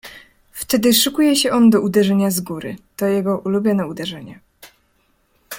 [0.51, 4.39] "Wtedy szykuje się on do uderzenia z góry; to jego ulubione uderzenie."